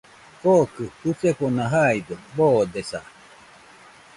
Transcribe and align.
Kokɨ 0.41 0.83
jusefona 1.01 1.63
jaide 1.71 2.13
boodesa. 2.35 2.99